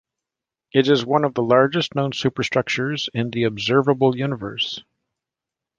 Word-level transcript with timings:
It 0.73 0.87
is 0.87 1.05
one 1.05 1.23
of 1.25 1.35
the 1.35 1.43
largest 1.43 1.93
known 1.93 2.11
superstructures 2.11 3.07
in 3.13 3.29
the 3.29 3.43
observable 3.43 4.17
universe. 4.17 4.83